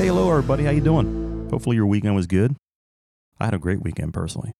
[0.00, 0.64] Hey, hello everybody.
[0.64, 1.46] How you doing?
[1.50, 2.56] Hopefully your weekend was good.
[3.38, 4.50] I had a great weekend personally.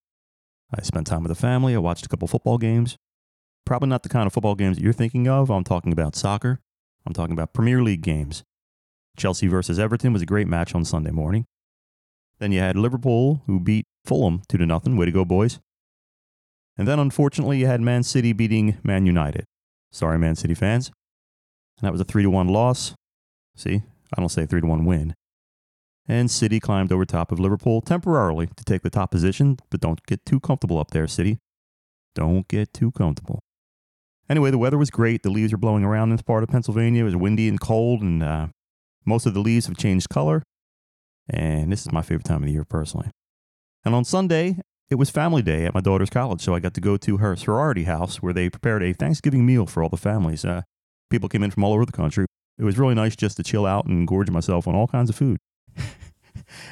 [0.71, 1.75] I spent time with the family.
[1.75, 2.99] I watched a couple football games.
[3.65, 5.49] Probably not the kind of football games that you're thinking of.
[5.49, 6.61] I'm talking about soccer.
[7.07, 8.43] I'm talking about Premier League games.
[9.17, 11.47] Chelsea versus Everton was a great match on Sunday morning.
[12.39, 14.99] Then you had Liverpool, who beat Fulham 2 to nothing.
[14.99, 15.59] Way to go, boys.
[16.77, 19.47] And then unfortunately, you had Man City beating Man United.
[19.91, 20.89] Sorry, Man City fans.
[21.79, 22.93] And that was a 3 to 1 loss.
[23.57, 23.81] See,
[24.15, 25.15] I don't say 3 to 1 win.
[26.11, 30.05] And City climbed over top of Liverpool temporarily to take the top position, but don't
[30.07, 31.39] get too comfortable up there, City.
[32.17, 33.39] Don't get too comfortable.
[34.29, 35.23] Anyway, the weather was great.
[35.23, 37.03] The leaves are blowing around in this part of Pennsylvania.
[37.03, 38.49] It was windy and cold, and uh,
[39.07, 40.43] most of the leaves have changed color.
[41.29, 43.11] And this is my favorite time of the year, personally.
[43.85, 44.59] And on Sunday,
[44.91, 47.37] it was family day at my daughter's college, so I got to go to her
[47.37, 50.45] sorority house where they prepared a Thanksgiving meal for all the families.
[50.45, 50.63] Uh,
[51.09, 52.27] people came in from all over the country.
[52.59, 55.15] It was really nice just to chill out and gorge myself on all kinds of
[55.15, 55.39] food.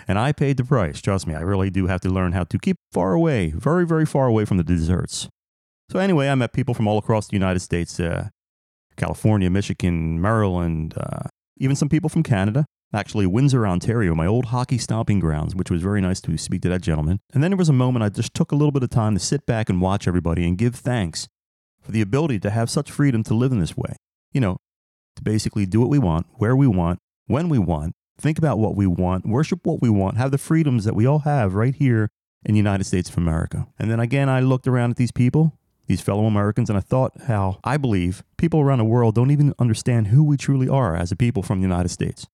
[0.09, 1.01] And I paid the price.
[1.01, 4.07] Trust me, I really do have to learn how to keep far away, very, very
[4.07, 5.29] far away from the desserts.
[5.91, 8.29] So, anyway, I met people from all across the United States uh,
[8.97, 12.67] California, Michigan, Maryland, uh, even some people from Canada.
[12.93, 16.71] Actually, Windsor, Ontario, my old hockey stomping grounds, which was very nice to speak to
[16.71, 17.21] that gentleman.
[17.35, 19.21] And then there was a moment I just took a little bit of time to
[19.21, 21.29] sit back and watch everybody and give thanks
[21.83, 23.95] for the ability to have such freedom to live in this way.
[24.33, 24.57] You know,
[25.17, 28.77] to basically do what we want, where we want, when we want, think about what
[28.77, 32.11] we want, worship what we want, have the freedoms that we all have right here
[32.45, 33.67] in the United States of America.
[33.79, 37.13] And then again, I looked around at these people, these fellow Americans, and I thought
[37.27, 41.13] how I believe people around the world don't even understand who we truly are as
[41.13, 42.27] a people from the United States.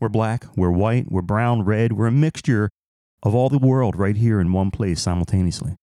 [0.00, 2.70] We're black, we're white, we're brown, red, we're a mixture
[3.22, 5.76] of all the world right here in one place simultaneously.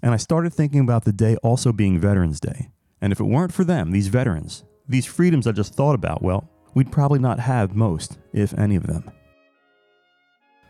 [0.00, 2.70] And I started thinking about the day also being Veterans Day.
[3.00, 6.48] And if it weren't for them, these veterans, these freedoms I just thought about, well,
[6.74, 9.10] we'd probably not have most, if any of them.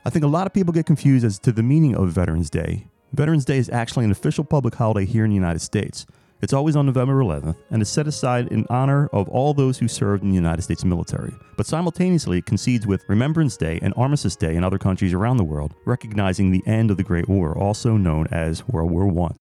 [0.04, 2.86] I think a lot of people get confused as to the meaning of Veterans Day.
[3.12, 6.06] Veterans Day is actually an official public holiday here in the United States.
[6.40, 9.86] It's always on November 11th and is set aside in honor of all those who
[9.86, 14.34] served in the United States military, but simultaneously it coincides with Remembrance Day and Armistice
[14.34, 17.96] Day in other countries around the world, recognizing the end of the Great War, also
[17.96, 19.36] known as World War I.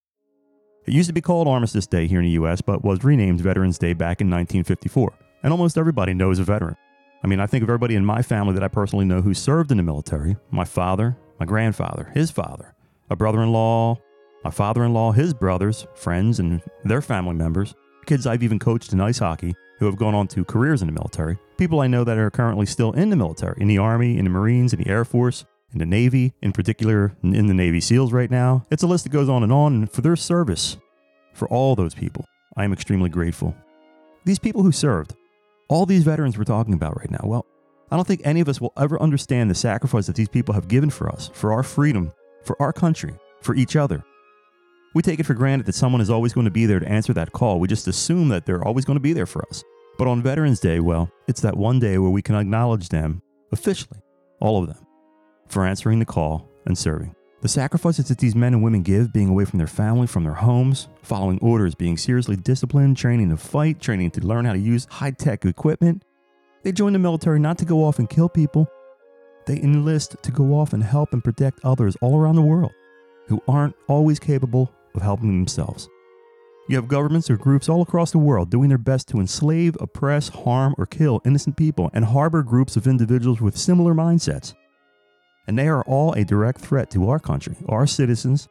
[0.86, 3.80] It used to be called Armistice Day here in the US, but was renamed Veterans
[3.80, 5.12] Day back in 1954
[5.44, 6.78] and almost everybody knows a veteran.
[7.24, 9.72] I mean, I think of everybody in my family that I personally know who served
[9.72, 12.74] in the military my father, my grandfather, his father,
[13.10, 13.98] a brother in law,
[14.44, 17.76] my father in law, his brothers, friends, and their family members,
[18.06, 20.94] kids I've even coached in ice hockey who have gone on to careers in the
[20.94, 24.26] military, people I know that are currently still in the military, in the Army, in
[24.26, 28.14] the Marines, in the Air Force, in the Navy, in particular in the Navy SEALs
[28.14, 28.66] right now.
[28.70, 30.78] It's a list that goes on and on, for their service,
[31.34, 32.26] for all those people,
[32.56, 33.56] I am extremely grateful.
[34.26, 35.16] These people who served,
[35.72, 37.46] all these veterans we're talking about right now, well,
[37.92, 40.68] I don't think any of us will ever understand the sacrifice that these people have
[40.68, 42.12] given for us, for our freedom,
[42.44, 44.04] for our country, for each other.
[44.94, 47.14] We take it for granted that someone is always going to be there to answer
[47.14, 47.60] that call.
[47.60, 49.64] We just assume that they're always going to be there for us.
[49.98, 53.22] But on Veterans Day, well, it's that one day where we can acknowledge them
[53.54, 54.02] officially,
[54.42, 54.86] all of them,
[55.48, 57.16] for answering the call and serving.
[57.42, 60.36] The sacrifices that these men and women give, being away from their family, from their
[60.36, 64.86] homes, following orders, being seriously disciplined, training to fight, training to learn how to use
[64.92, 66.06] high tech equipment.
[66.62, 68.68] They join the military not to go off and kill people,
[69.48, 72.72] they enlist to go off and help and protect others all around the world
[73.28, 75.90] who aren't always capable of helping themselves.
[76.70, 80.30] You have governments or groups all across the world doing their best to enslave, oppress,
[80.30, 84.54] harm, or kill innocent people and harbor groups of individuals with similar mindsets
[85.48, 88.48] and they are all a direct threat to our country, our citizens,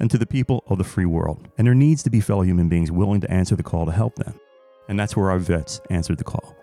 [0.00, 1.48] and to the people of the free world.
[1.58, 4.16] And there needs to be fellow human beings willing to answer the call to help
[4.16, 4.34] them.
[4.88, 6.56] And that's where our vets answered the call.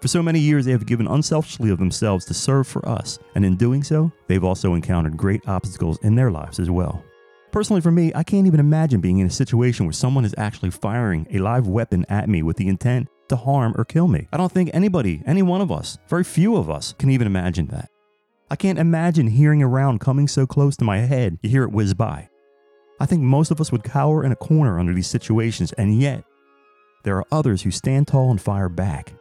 [0.00, 3.44] For so many years, they have given unselfishly of themselves to serve for us, and
[3.44, 7.02] in doing so, they've also encountered great obstacles in their lives as well.
[7.50, 10.70] Personally, for me, I can't even imagine being in a situation where someone is actually
[10.70, 14.28] firing a live weapon at me with the intent to harm or kill me.
[14.32, 17.66] I don't think anybody, any one of us, very few of us, can even imagine
[17.68, 17.88] that.
[18.48, 21.72] I can't imagine hearing a round coming so close to my head, you hear it
[21.72, 22.28] whiz by.
[23.00, 26.22] I think most of us would cower in a corner under these situations, and yet,
[27.02, 29.14] there are others who stand tall and fire back,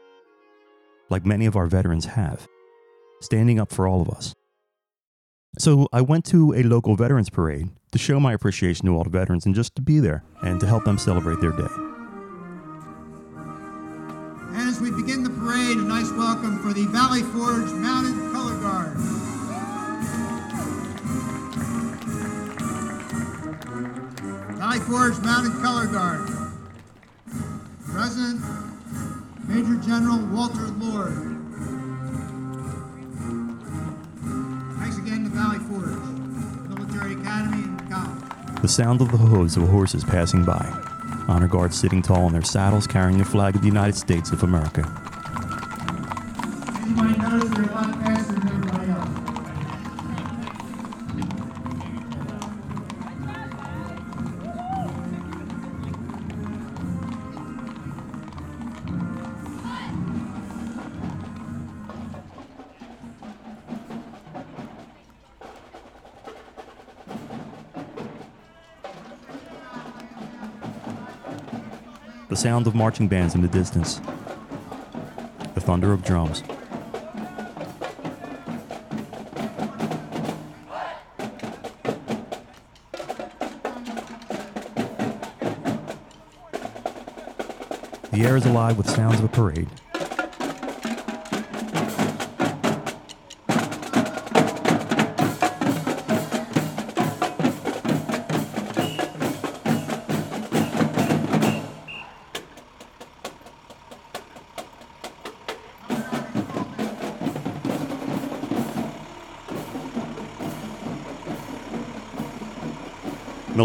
[1.09, 2.47] like many of our veterans have,
[3.19, 4.35] standing up for all of us.
[5.57, 9.09] So I went to a local veterans parade to show my appreciation to all the
[9.09, 11.73] veterans and just to be there and to help them celebrate their day.
[14.51, 18.34] And as we begin the parade, a nice welcome for the Valley Forge Mounted
[18.75, 18.97] Guard.
[24.57, 26.29] Valley Forge Mounted Color Guard.
[27.89, 28.41] President
[29.47, 31.13] Major General Walter Lord.
[34.77, 35.95] Thanks again to Valley Forge,
[36.67, 38.61] Military Academy and College.
[38.61, 40.65] The sound of the hooves of horses passing by.
[41.29, 44.43] Honor guards sitting tall on their saddles carrying the flag of the United States of
[44.43, 45.04] America.
[72.35, 74.01] The sound of marching bands in the distance.
[75.53, 76.43] The thunder of drums.
[88.11, 89.69] The air is alive with sounds of a parade.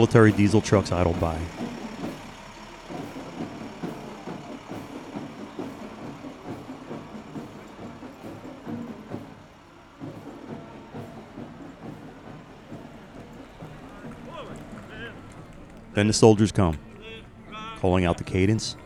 [0.01, 1.39] Military diesel trucks idled by.
[15.93, 16.79] Then the soldiers come,
[17.77, 18.77] calling out the cadence.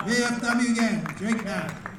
[0.00, 1.89] VFW again, Jake Hack.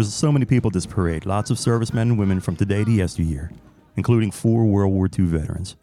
[0.00, 2.90] Was so many people at this parade, lots of servicemen and women from today to
[2.90, 3.52] yesteryear,
[3.96, 5.76] including four World War II veterans.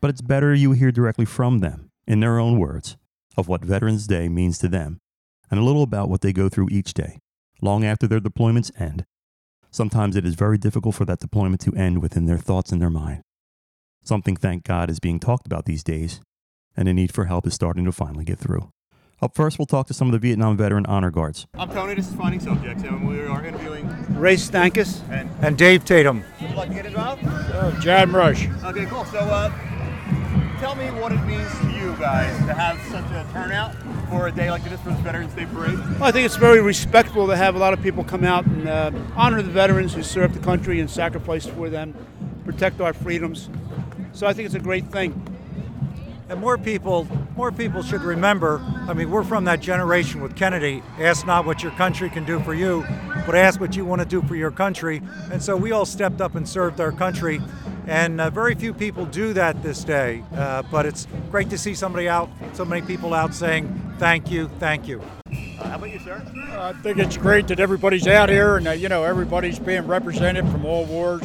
[0.00, 2.96] But it's better you hear directly from them, in their own words,
[3.36, 5.00] of what Veterans Day means to them,
[5.50, 7.18] and a little about what they go through each day,
[7.60, 9.04] long after their deployments end.
[9.72, 12.90] Sometimes it is very difficult for that deployment to end within their thoughts and their
[12.90, 13.22] mind.
[14.04, 16.20] Something, thank God, is being talked about these days,
[16.76, 18.70] and the need for help is starting to finally get through.
[19.22, 21.46] Up first, we'll talk to some of the Vietnam veteran honor guards.
[21.54, 21.94] I'm Tony.
[21.94, 23.86] This is Finding Subjects, and we are interviewing.
[24.18, 25.00] Ray Stankus.
[25.10, 26.24] And And Dave Tatum.
[26.40, 27.22] would you like to get involved?
[27.80, 28.48] John Rush.
[28.64, 29.04] Okay, cool.
[29.04, 29.48] So, uh,
[30.58, 33.76] tell me what it means to you guys to have such a turnout
[34.10, 35.78] for a day like this for this Veterans Day parade.
[35.78, 38.68] Well, I think it's very respectful to have a lot of people come out and
[38.68, 41.94] uh, honor the veterans who served the country and sacrificed for them,
[42.44, 43.48] protect our freedoms.
[44.14, 45.12] So I think it's a great thing.
[46.32, 47.06] And more people,
[47.36, 48.58] more people should remember.
[48.88, 50.82] I mean, we're from that generation with Kennedy.
[50.98, 52.86] Ask not what your country can do for you,
[53.26, 55.02] but ask what you want to do for your country.
[55.30, 57.42] And so we all stepped up and served our country.
[57.86, 60.24] And uh, very few people do that this day.
[60.34, 64.48] Uh, but it's great to see somebody out, so many people out saying thank you,
[64.58, 65.02] thank you.
[65.26, 66.22] Uh, how about you, sir?
[66.52, 70.48] I think it's great that everybody's out here and, uh, you know, everybody's being represented
[70.48, 71.20] from all wars,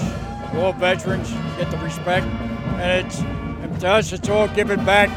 [0.56, 2.26] all veterans get the respect.
[2.26, 3.37] And it's, and
[3.82, 5.10] to us, it's all giving back.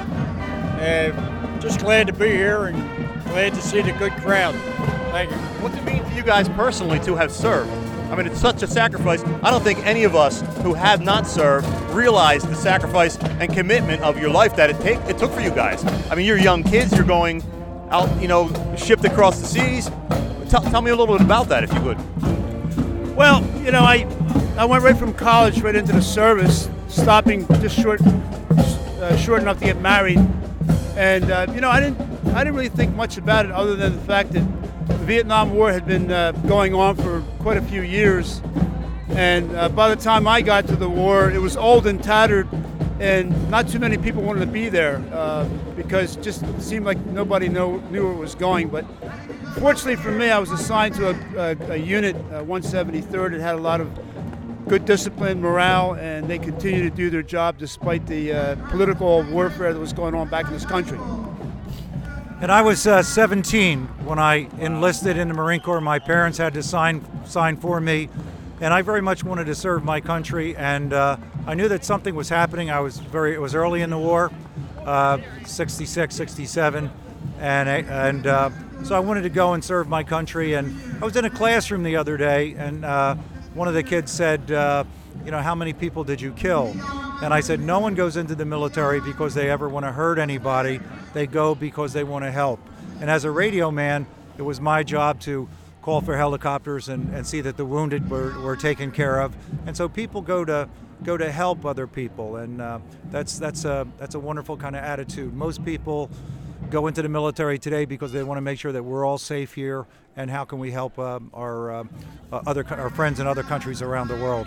[0.80, 2.76] Uh, just glad to be here and
[3.24, 4.54] glad to see the good crowd.
[5.10, 5.36] Thank you.
[5.62, 7.70] What's it mean to you guys personally to have served?
[8.10, 9.22] I mean, it's such a sacrifice.
[9.42, 14.02] I don't think any of us who have not served realize the sacrifice and commitment
[14.02, 15.84] of your life that it take it took for you guys.
[16.10, 16.92] I mean, you're young kids.
[16.92, 17.42] You're going
[17.90, 19.90] out, you know, shipped across the seas.
[20.50, 23.16] Tell, tell me a little bit about that, if you would.
[23.16, 24.06] Well, you know, I
[24.56, 28.00] I went right from college right into the service, stopping just short
[29.00, 30.18] uh, short enough to get married,
[30.96, 32.00] and uh, you know, I didn't
[32.34, 34.46] I didn't really think much about it other than the fact that
[34.88, 38.42] the Vietnam War had been uh, going on for quite a few years,
[39.10, 42.48] and uh, by the time I got to the war, it was old and tattered,
[43.00, 45.44] and not too many people wanted to be there uh,
[45.76, 48.84] because it just seemed like nobody know, knew where it was going, but.
[49.58, 53.32] Fortunately for me, I was assigned to a, a, a unit, uh, 173rd.
[53.34, 53.90] It had a lot of
[54.70, 59.72] good discipline, morale, and they continue to do their job despite the uh, political warfare
[59.72, 60.96] that was going on back in this country.
[62.40, 65.80] And I was uh, 17 when I enlisted in the Marine Corps.
[65.80, 68.08] My parents had to sign sign for me,
[68.60, 70.56] and I very much wanted to serve my country.
[70.56, 71.16] And uh,
[71.48, 72.70] I knew that something was happening.
[72.70, 74.30] I was very it was early in the war,
[74.86, 76.92] uh, 66, 67,
[77.40, 78.50] and I- and uh,
[78.84, 80.54] so I wanted to go and serve my country.
[80.54, 83.16] And I was in a classroom the other day, and uh,
[83.54, 84.50] one of the kids said.
[84.50, 84.84] Uh,
[85.24, 86.74] you know, how many people did you kill?
[87.22, 90.18] And I said, no one goes into the military because they ever want to hurt
[90.18, 90.80] anybody.
[91.12, 92.60] They go because they want to help.
[93.00, 94.06] And as a radio man,
[94.38, 95.48] it was my job to
[95.82, 99.34] call for helicopters and, and see that the wounded were, were taken care of.
[99.66, 100.68] And so people go to
[101.02, 102.78] go to help other people, and uh,
[103.10, 105.32] that's that's a that's a wonderful kind of attitude.
[105.32, 106.10] Most people
[106.70, 109.54] go into the military today because they want to make sure that we're all safe
[109.54, 109.86] here,
[110.16, 111.84] and how can we help um, our uh,
[112.32, 114.46] uh, other co- our friends in other countries around the world.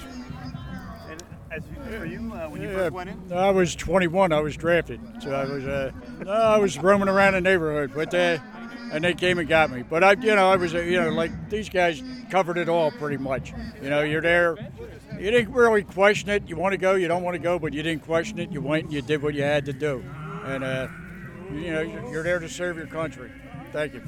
[1.09, 3.33] And as you, are you uh, when you Yeah, first went in?
[3.33, 4.31] I was 21.
[4.31, 5.91] I was drafted, so I was uh,
[6.25, 8.39] no, I was roaming around the neighborhood, but uh,
[8.91, 9.83] and they came and got me.
[9.83, 12.91] But I, you know, I was uh, you know like these guys covered it all
[12.91, 13.53] pretty much.
[13.81, 14.57] You know, you're there.
[15.19, 16.43] You didn't really question it.
[16.47, 18.51] You want to go, you don't want to go, but you didn't question it.
[18.51, 20.03] You went and you did what you had to do,
[20.45, 20.87] and uh,
[21.51, 23.31] you know you're there to serve your country.
[23.71, 24.01] Thank you.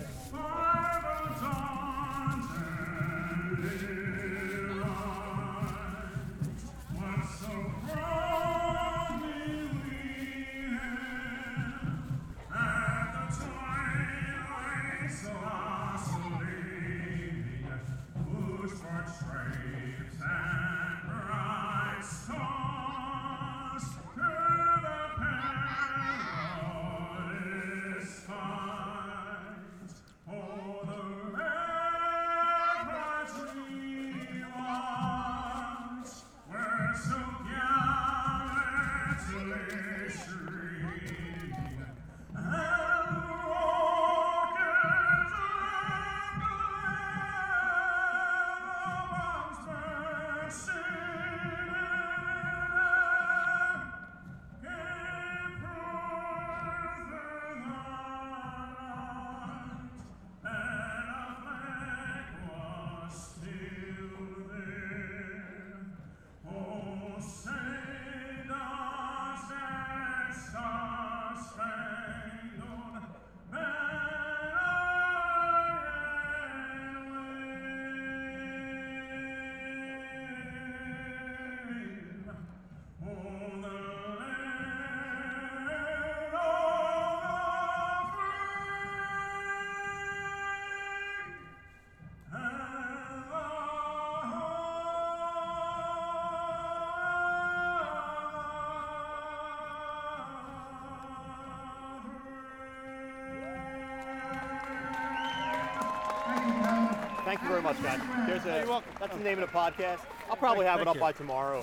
[107.36, 108.00] Thank you very much, guys.
[108.28, 110.00] There's a, That's the name of the podcast.
[110.30, 111.60] I'll probably have it up by tomorrow.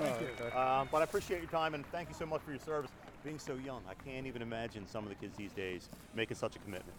[0.55, 2.91] Um, but I appreciate your time and thank you so much for your service.
[3.25, 6.57] Being so young, I can't even imagine some of the kids these days making such
[6.57, 6.93] a commitment.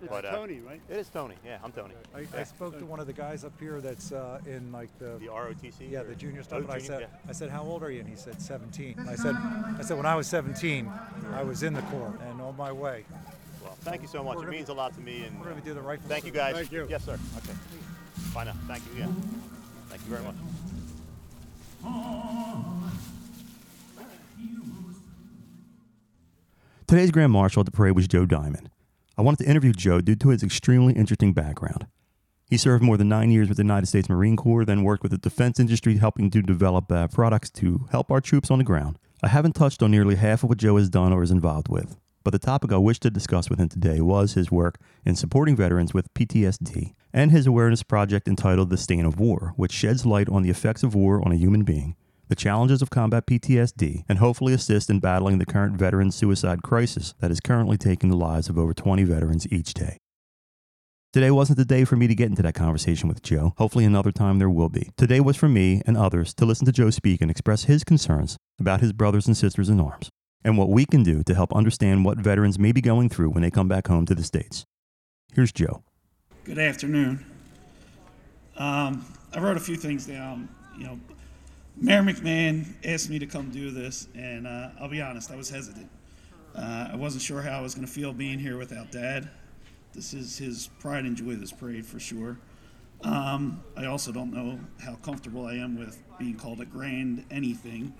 [0.00, 0.80] It's But, uh, Tony, right?
[0.88, 1.34] It is Tony.
[1.44, 1.92] Yeah, I'm Tony.
[2.14, 2.26] I, Yeah.
[2.38, 5.26] I spoke to one of the guys up here that's uh, in like the The
[5.26, 5.90] ROTC.
[5.90, 6.60] yeah or- the junior Oh, stuff.
[6.62, 7.06] and I said yeah.
[7.28, 8.00] I said how old are you?
[8.00, 8.94] And he said 17.
[8.98, 10.90] And I said I said when I was 17,
[11.34, 13.04] I was in the Corps and on my way.
[13.62, 14.36] Well, thank you so much.
[14.36, 15.24] We're It gonna means a lot to me.
[15.24, 16.08] And We're going to do the rifle.
[16.08, 16.54] thank you, guys.
[16.54, 16.86] Thank you.
[16.88, 17.18] Yes, sir.
[18.44, 18.52] Now.
[18.68, 19.40] Thank you again.
[19.88, 20.34] Thank you very much.
[26.86, 28.70] Today's Grand Marshal at the parade was Joe Diamond.
[29.18, 31.86] I wanted to interview Joe due to his extremely interesting background.
[32.48, 35.10] He served more than nine years with the United States Marine Corps, then worked with
[35.10, 38.98] the defense industry, helping to develop uh, products to help our troops on the ground.
[39.22, 41.96] I haven't touched on nearly half of what Joe has done or is involved with,
[42.26, 45.54] but the topic I wish to discuss with him today was his work in supporting
[45.54, 50.28] veterans with PTSD and his awareness project entitled The Stain of War, which sheds light
[50.28, 51.94] on the effects of war on a human being,
[52.26, 57.14] the challenges of combat PTSD, and hopefully assist in battling the current veteran suicide crisis
[57.20, 59.96] that is currently taking the lives of over 20 veterans each day.
[61.12, 63.54] Today wasn't the day for me to get into that conversation with Joe.
[63.56, 64.90] Hopefully, another time there will be.
[64.96, 68.36] Today was for me and others to listen to Joe speak and express his concerns
[68.58, 70.10] about his brothers and sisters in arms
[70.46, 73.42] and what we can do to help understand what veterans may be going through when
[73.42, 74.64] they come back home to the States.
[75.34, 75.82] Here's Joe.
[76.44, 77.26] Good afternoon.
[78.56, 80.48] Um, I wrote a few things down.
[80.78, 81.00] You know,
[81.76, 85.50] Mayor McMahon asked me to come do this, and uh, I'll be honest, I was
[85.50, 85.90] hesitant.
[86.54, 89.28] Uh, I wasn't sure how I was going to feel being here without Dad.
[89.94, 92.38] This is his pride and joy of this parade for sure.
[93.02, 97.92] Um, I also don't know how comfortable I am with being called a grand anything.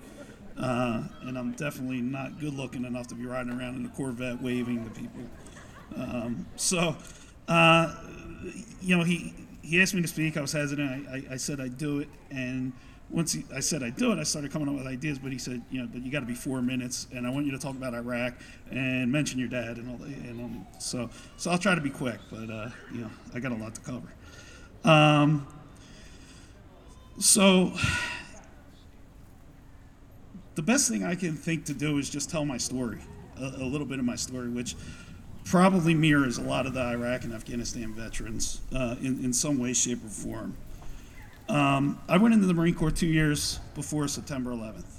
[0.59, 4.41] Uh, and I'm definitely not good looking enough to be riding around in a Corvette
[4.41, 5.21] waving to people.
[5.95, 6.95] Um, so,
[7.47, 7.95] uh,
[8.81, 10.35] you know, he, he asked me to speak.
[10.35, 11.07] I was hesitant.
[11.07, 12.07] I, I, I said I'd do it.
[12.31, 12.73] And
[13.09, 15.19] once he, I said I'd do it, I started coming up with ideas.
[15.19, 17.45] But he said, you know, but you got to be four minutes, and I want
[17.45, 18.33] you to talk about Iraq
[18.71, 20.07] and mention your dad and all that.
[20.07, 22.19] And um, so, so I'll try to be quick.
[22.31, 24.11] But uh, you know, I got a lot to cover.
[24.83, 25.47] Um,
[27.19, 27.73] so
[30.57, 32.97] the best thing I can think to do is just tell my story,
[33.39, 34.75] a, a little bit of my story, which
[35.45, 39.71] probably mirrors a lot of the Iraq and Afghanistan veterans uh, in, in some way,
[39.73, 40.57] shape, or form.
[41.47, 44.91] Um, I went into the Marine Corps two years before September 11th.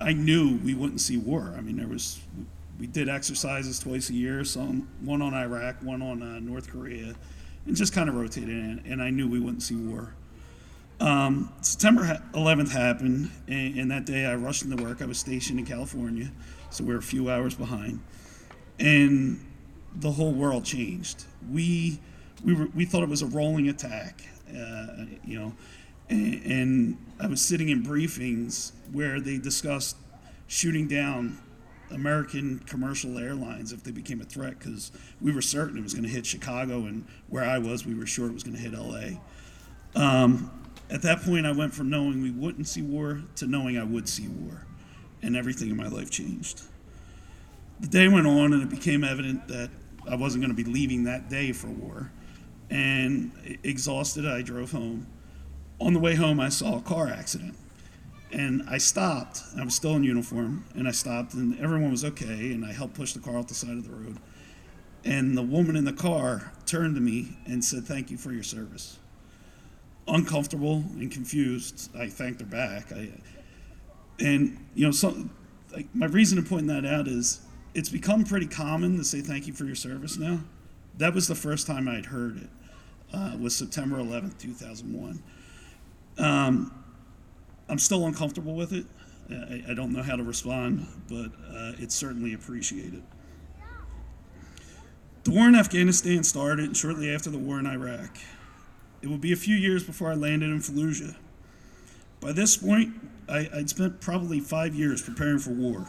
[0.00, 1.52] I knew we wouldn't see war.
[1.58, 2.20] I mean, there was
[2.78, 7.14] we did exercises twice a year, some one on Iraq, one on uh, North Korea,
[7.66, 8.84] and just kind of rotated in.
[8.86, 10.14] And I knew we wouldn't see war.
[11.02, 15.02] Um, September 11th happened, and, and, that day I rushed into work.
[15.02, 16.30] I was stationed in California,
[16.70, 17.98] so we are a few hours behind,
[18.78, 19.44] and
[19.96, 21.24] the whole world changed.
[21.50, 21.98] We
[22.44, 25.52] we were, we thought it was a rolling attack, uh, you know,
[26.08, 29.96] and, and I was sitting in briefings where they discussed
[30.46, 31.36] shooting down
[31.90, 36.04] American commercial airlines if they became a threat because we were certain it was going
[36.04, 38.72] to hit Chicago, and where I was, we were sure it was going to hit
[38.72, 39.18] LA.
[39.96, 40.61] Um,
[40.92, 44.08] at that point, I went from knowing we wouldn't see war to knowing I would
[44.08, 44.66] see war,
[45.22, 46.62] and everything in my life changed.
[47.80, 49.70] The day went on, and it became evident that
[50.08, 52.12] I wasn't going to be leaving that day for war.
[52.70, 53.32] And
[53.64, 55.06] exhausted, I drove home.
[55.80, 57.56] On the way home, I saw a car accident
[58.32, 59.42] and I stopped.
[59.58, 62.52] I was still in uniform, and I stopped, and everyone was okay.
[62.52, 64.18] And I helped push the car off the side of the road.
[65.04, 68.42] And the woman in the car turned to me and said, "Thank you for your
[68.42, 68.98] service."
[70.08, 72.92] Uncomfortable and confused, I thanked her back.
[72.92, 73.10] I,
[74.18, 75.28] and you know, so
[75.72, 77.40] like, my reason to point that out is
[77.74, 80.40] it's become pretty common to say thank you for your service now.
[80.98, 82.48] That was the first time I'd heard it.
[83.14, 85.22] Uh, was September 11th, 2001.
[86.18, 86.72] Um,
[87.68, 88.86] I'm still uncomfortable with it.
[89.30, 93.02] I, I don't know how to respond, but uh, it's certainly appreciated.
[95.24, 98.18] The war in Afghanistan started shortly after the war in Iraq.
[99.02, 101.16] It would be a few years before I landed in Fallujah.
[102.20, 102.94] By this point,
[103.28, 105.88] I, would spent probably five years preparing for war.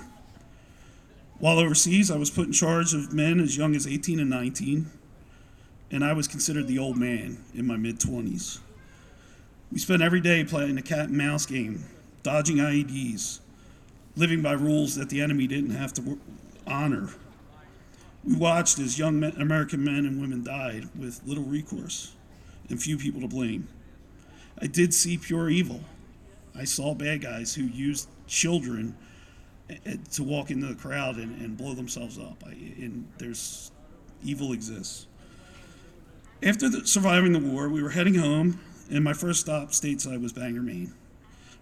[1.38, 4.90] While overseas, I was put in charge of men as young as 18 and 19,
[5.92, 8.60] and I was considered the old man in my mid 20s.
[9.72, 11.86] We spent every day playing a cat and mouse game,
[12.24, 13.40] dodging IEDs,
[14.16, 16.20] living by rules that the enemy didn't have to
[16.66, 17.10] honor.
[18.24, 22.14] We watched as young men, American men and women died with little recourse
[22.70, 23.68] and few people to blame.
[24.62, 25.82] I did see pure evil.
[26.56, 28.96] I saw bad guys who used children
[29.70, 32.44] eh, eh, to walk into the crowd and, and blow themselves up.
[32.46, 33.72] I, and there's
[34.24, 35.08] evil exists.
[36.42, 38.60] After the, surviving the war, we were heading home
[38.92, 40.94] and my first stop stateside was Bangor, Maine.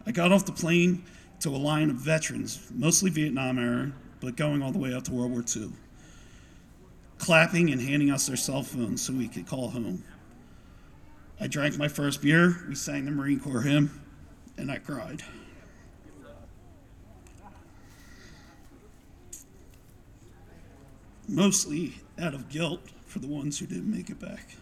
[0.05, 1.03] I got off the plane
[1.41, 5.11] to a line of veterans, mostly Vietnam era, but going all the way up to
[5.11, 5.71] World War II,
[7.17, 10.03] clapping and handing us their cell phones so we could call home.
[11.41, 13.99] I drank my first beer, we sang the Marine Corps hymn,
[14.57, 15.23] and I cried.
[21.27, 24.55] Mostly out of guilt for the ones who didn't make it back.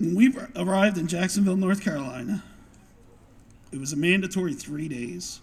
[0.00, 2.42] When we arrived in Jacksonville, North Carolina,
[3.70, 5.40] it was a mandatory three days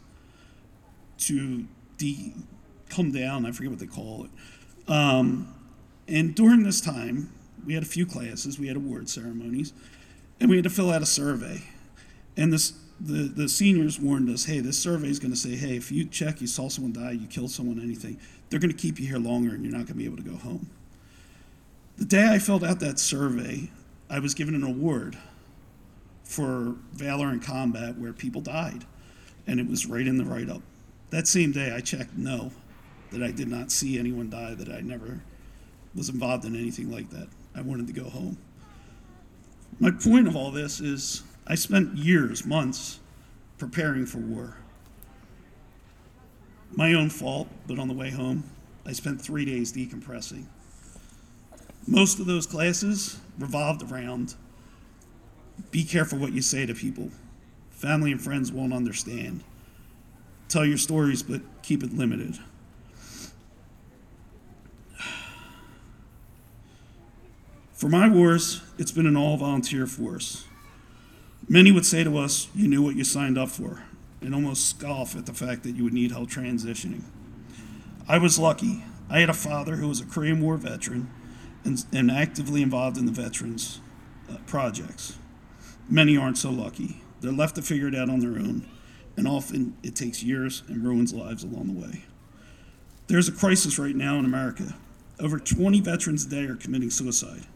[1.20, 1.66] to
[1.98, 2.34] de-
[2.90, 3.46] come down.
[3.46, 4.92] I forget what they call it.
[4.92, 5.54] Um,
[6.10, 7.30] and during this time,
[7.66, 9.74] we had a few classes, we had award ceremonies,
[10.40, 11.64] and we had to fill out a survey.
[12.38, 15.76] And this, the, the seniors warned us hey, this survey is going to say, hey,
[15.76, 19.00] if you check, you saw someone die, you killed someone, anything, they're going to keep
[19.00, 20.70] you here longer and you're not going to be able to go home.
[21.98, 23.70] The day I filled out that survey,
[24.10, 25.18] I was given an award
[26.24, 28.84] for valor in combat where people died,
[29.48, 30.62] and it was right in the write up.
[31.12, 32.52] That same day, I checked no,
[33.12, 35.22] that I did not see anyone die, that I never
[35.94, 37.28] was involved in anything like that.
[37.56, 38.38] I wanted to go home.
[39.80, 43.00] My point of all this is I spent years, months,
[43.58, 44.58] preparing for war.
[46.72, 48.44] My own fault, but on the way home,
[48.86, 50.46] I spent three days decompressing.
[51.88, 54.36] Most of those classes revolved around
[55.72, 57.10] be careful what you say to people.
[57.72, 59.44] Family and friends won't understand.
[60.50, 62.40] Tell your stories, but keep it limited.
[67.76, 70.46] For my wars, it's been an all volunteer force.
[71.50, 73.84] Many would say to us, You knew what you signed up for,
[74.22, 77.04] and almost scoff at the fact that you would need help transitioning.
[78.08, 78.86] I was lucky.
[79.10, 81.12] I had a father who was a Korean War veteran
[81.66, 83.82] and, and actively involved in the veterans
[84.32, 85.18] uh, projects.
[85.90, 87.02] Many aren't so lucky.
[87.20, 88.70] They're left to figure it out on their own,
[89.18, 92.06] and often it takes years and ruins lives along the way.
[93.08, 94.76] There's a crisis right now in America.
[95.20, 97.48] Over 20 veterans a day are committing suicide.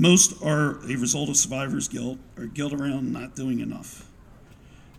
[0.00, 4.08] Most are a result of survivor's guilt or guilt around not doing enough.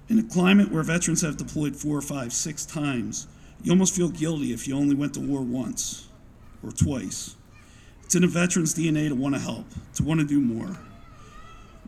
[0.09, 3.27] In a climate where veterans have deployed four or five, six times,
[3.63, 6.09] you almost feel guilty if you only went to war once
[6.61, 7.35] or twice.
[8.03, 10.77] It's in a veteran's DNA to want to help, to want to do more.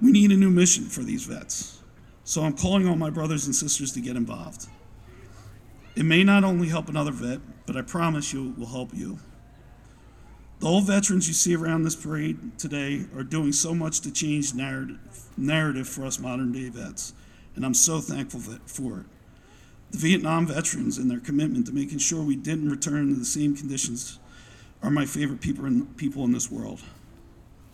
[0.01, 1.81] We need a new mission for these vets.
[2.23, 4.67] So I'm calling on my brothers and sisters to get involved.
[5.97, 9.19] It may not only help another vet, but I promise you it will help you.
[10.61, 14.53] The old veterans you see around this parade today are doing so much to change
[14.53, 14.99] narrative,
[15.35, 17.13] narrative for us modern day vets,
[17.55, 19.05] and I'm so thankful for it.
[19.89, 23.55] The Vietnam veterans and their commitment to making sure we didn't return to the same
[23.55, 24.19] conditions
[24.83, 26.81] are my favorite people in, people in this world.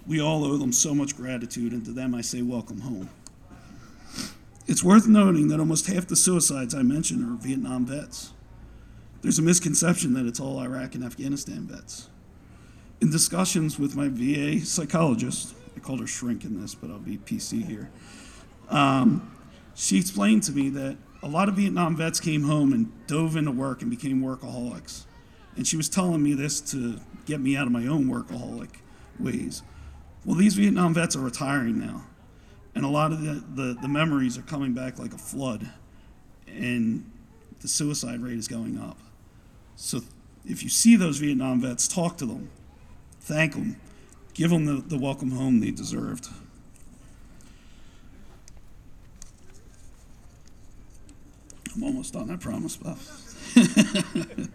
[0.07, 3.09] We all owe them so much gratitude, and to them I say, welcome home.
[4.65, 8.31] It's worth noting that almost half the suicides I mentioned are Vietnam vets.
[9.23, 12.07] There's a misconception that it's all Iraq and Afghanistan vets.
[12.99, 17.17] In discussions with my VA psychologist, I called her shrink in this, but I'll be
[17.17, 17.91] PC here.
[18.69, 19.31] Um,
[19.75, 23.51] she explained to me that a lot of Vietnam vets came home and dove into
[23.51, 25.05] work and became workaholics.
[25.55, 28.69] And she was telling me this to get me out of my own workaholic
[29.19, 29.61] ways.
[30.25, 32.05] Well, these Vietnam vets are retiring now.
[32.73, 35.69] And a lot of the, the, the memories are coming back like a flood.
[36.47, 37.09] And
[37.59, 38.97] the suicide rate is going up.
[39.75, 40.01] So
[40.45, 42.49] if you see those Vietnam vets, talk to them,
[43.27, 43.75] thank them,
[44.33, 46.27] give them the, the welcome home they deserved.
[51.75, 53.25] I'm almost done, I promise, Buff.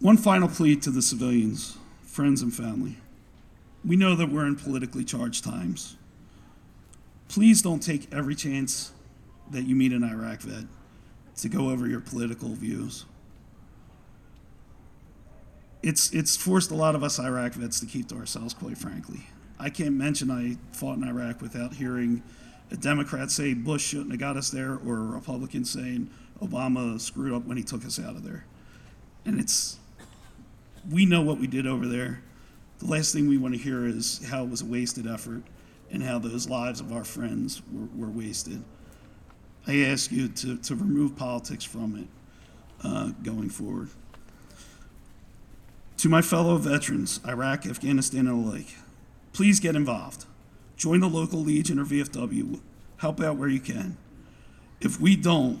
[0.00, 2.98] One final plea to the civilians, friends, and family.
[3.84, 5.96] We know that we're in politically charged times.
[7.28, 8.92] Please don't take every chance
[9.50, 10.66] that you meet an Iraq vet
[11.38, 13.06] to go over your political views.
[15.82, 19.26] It's, it's forced a lot of us Iraq vets to keep to ourselves, quite frankly.
[19.58, 22.22] I can't mention I fought in Iraq without hearing
[22.70, 27.32] a Democrat say Bush shouldn't have got us there, or a Republican saying Obama screwed
[27.32, 28.44] up when he took us out of there.
[29.24, 29.78] And it's,
[30.90, 32.22] we know what we did over there.
[32.78, 35.42] The last thing we want to hear is how it was a wasted effort
[35.90, 38.62] and how those lives of our friends were, were wasted.
[39.66, 42.06] I ask you to, to remove politics from it
[42.86, 43.90] uh, going forward.
[46.00, 48.68] To my fellow veterans, Iraq, Afghanistan, and alike,
[49.34, 50.24] please get involved.
[50.74, 52.58] Join the local Legion or VFW.
[52.96, 53.98] Help out where you can.
[54.80, 55.60] If we don't,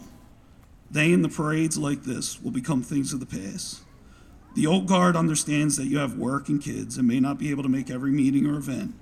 [0.90, 3.82] they and the parades like this will become things of the past.
[4.54, 7.62] The old guard understands that you have work and kids and may not be able
[7.64, 8.94] to make every meeting or event,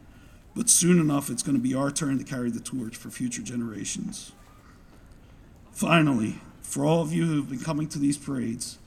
[0.56, 3.42] but soon enough it's going to be our turn to carry the torch for future
[3.42, 4.32] generations.
[5.70, 8.78] Finally, for all of you who have been coming to these parades,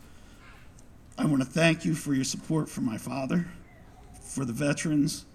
[1.22, 3.46] I want to thank you for your support for my father,
[4.24, 5.26] for the veterans,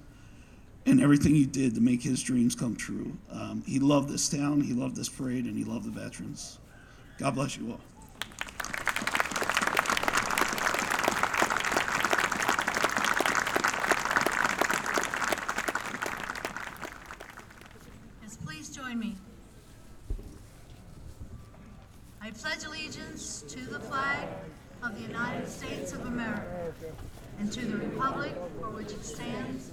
[0.85, 3.17] and everything you did to make his dreams come true.
[3.31, 6.59] Um, he loved this town, he loved this parade, and he loved the veterans.
[7.19, 7.81] God bless you all.
[18.25, 19.15] Yes, please join me.
[22.21, 24.27] I pledge allegiance to the flag
[24.83, 26.73] of the United States of America
[27.39, 29.71] and to the republic for which it stands,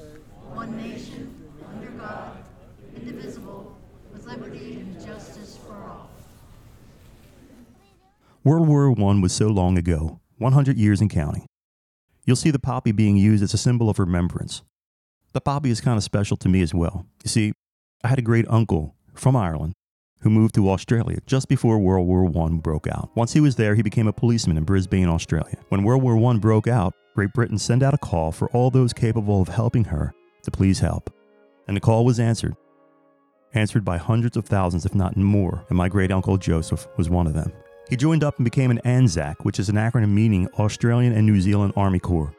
[0.49, 1.33] one nation,
[1.71, 2.37] under God,
[2.95, 3.77] indivisible,
[4.11, 6.09] with liberty and justice for all.
[8.45, 11.45] World War I was so long ago, 100 years and counting.
[12.25, 14.63] You'll see the poppy being used as a symbol of remembrance.
[15.31, 17.05] The poppy is kind of special to me as well.
[17.23, 17.53] You see,
[18.03, 19.75] I had a great uncle from Ireland
[20.19, 23.11] who moved to Australia just before World War I broke out.
[23.15, 25.55] Once he was there, he became a policeman in Brisbane, Australia.
[25.69, 28.91] When World War I broke out, Great Britain sent out a call for all those
[28.91, 31.09] capable of helping her to please help.
[31.69, 32.57] And the call was answered.
[33.53, 37.25] Answered by hundreds of thousands, if not more, and my great uncle Joseph was one
[37.25, 37.53] of them.
[37.89, 41.41] He joined up and became an ANZAC, which is an acronym meaning Australian and New
[41.41, 42.33] Zealand Army Corps.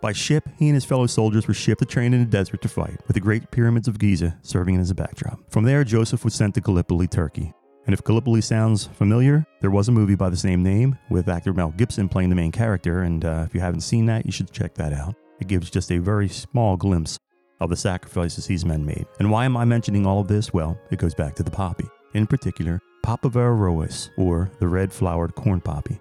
[0.00, 2.68] By ship, he and his fellow soldiers were shipped to train in the desert to
[2.68, 5.38] fight, with the Great Pyramids of Giza serving as a backdrop.
[5.48, 7.52] From there, Joseph was sent to Gallipoli, Turkey.
[7.86, 11.52] And if Gallipoli sounds familiar, there was a movie by the same name with actor
[11.52, 14.50] Mel Gibson playing the main character, and uh, if you haven't seen that, you should
[14.50, 15.14] check that out.
[15.40, 17.18] It gives just a very small glimpse
[17.60, 19.06] of the sacrifices these men made.
[19.20, 20.52] And why am I mentioning all of this?
[20.52, 21.88] Well, it goes back to the poppy.
[22.14, 26.00] In particular, Papaver rhoeas, or the red flowered corn poppy.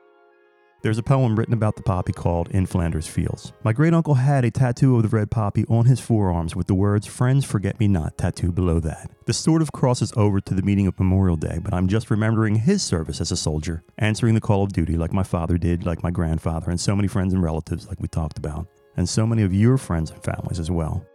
[0.84, 3.54] There's a poem written about the poppy called In Flanders Fields.
[3.64, 6.74] My great uncle had a tattoo of the red poppy on his forearms with the
[6.74, 9.12] words Friends Forget Me Not tattooed below that.
[9.28, 12.56] This sort of crosses over to the meaning of Memorial Day, but I'm just remembering
[12.56, 16.02] his service as a soldier, answering the call of duty like my father did, like
[16.02, 19.44] my grandfather, and so many friends and relatives like we talked about, and so many
[19.44, 21.06] of your friends and families as well.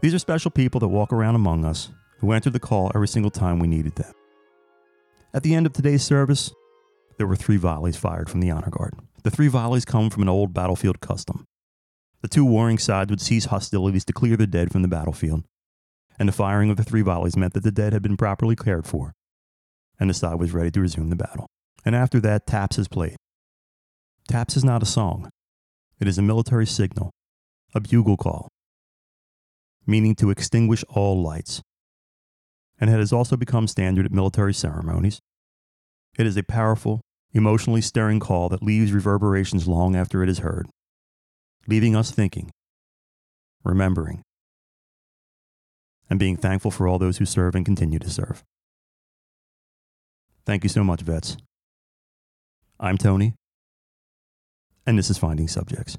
[0.00, 3.30] These are special people that walk around among us, who answered the call every single
[3.30, 4.12] time we needed them.
[5.34, 6.52] At the end of today's service,
[7.18, 8.94] there were three volleys fired from the honor guard.
[9.22, 11.44] The three volleys come from an old battlefield custom.
[12.22, 15.44] The two warring sides would cease hostilities to clear the dead from the battlefield,
[16.18, 18.86] and the firing of the three volleys meant that the dead had been properly cared
[18.86, 19.12] for,
[19.98, 21.46] and the side was ready to resume the battle.
[21.84, 23.16] And after that, taps is played.
[24.28, 25.30] Taps is not a song,
[26.00, 27.10] it is a military signal,
[27.74, 28.48] a bugle call,
[29.86, 31.62] meaning to extinguish all lights.
[32.78, 35.20] And it has also become standard at military ceremonies.
[36.18, 37.00] It is a powerful,
[37.32, 40.66] emotionally stirring call that leaves reverberations long after it is heard,
[41.66, 42.50] leaving us thinking,
[43.64, 44.22] remembering,
[46.08, 48.42] and being thankful for all those who serve and continue to serve.
[50.44, 51.36] Thank you so much, vets.
[52.78, 53.34] I'm Tony,
[54.86, 55.98] and this is Finding Subjects.